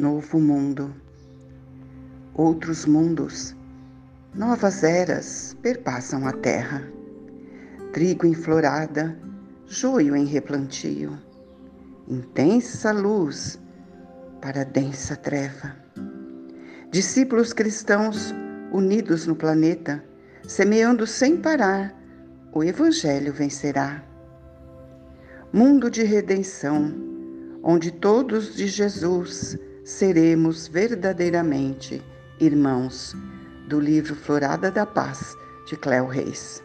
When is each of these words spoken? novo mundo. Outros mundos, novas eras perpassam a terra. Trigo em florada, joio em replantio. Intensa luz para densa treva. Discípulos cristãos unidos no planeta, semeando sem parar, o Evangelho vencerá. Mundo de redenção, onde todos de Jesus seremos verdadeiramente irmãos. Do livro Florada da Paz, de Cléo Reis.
novo 0.00 0.40
mundo. 0.40 0.94
Outros 2.34 2.86
mundos, 2.86 3.54
novas 4.34 4.82
eras 4.82 5.54
perpassam 5.60 6.26
a 6.26 6.32
terra. 6.32 6.90
Trigo 7.92 8.26
em 8.26 8.32
florada, 8.32 9.18
joio 9.66 10.16
em 10.16 10.24
replantio. 10.24 11.18
Intensa 12.08 12.92
luz 12.92 13.60
para 14.40 14.64
densa 14.64 15.16
treva. 15.16 15.76
Discípulos 16.90 17.52
cristãos 17.52 18.34
unidos 18.72 19.26
no 19.26 19.36
planeta, 19.36 20.02
semeando 20.48 21.06
sem 21.06 21.36
parar, 21.36 21.94
o 22.54 22.64
Evangelho 22.64 23.34
vencerá. 23.34 24.02
Mundo 25.52 25.90
de 25.90 26.04
redenção, 26.04 26.92
onde 27.62 27.90
todos 27.90 28.56
de 28.56 28.66
Jesus 28.66 29.58
seremos 29.90 30.68
verdadeiramente 30.68 32.00
irmãos. 32.38 33.14
Do 33.68 33.80
livro 33.80 34.14
Florada 34.14 34.70
da 34.70 34.86
Paz, 34.86 35.36
de 35.66 35.76
Cléo 35.76 36.06
Reis. 36.06 36.62